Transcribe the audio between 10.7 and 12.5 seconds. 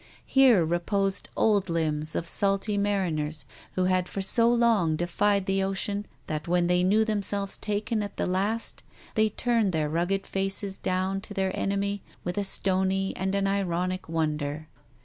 down to their enemy with a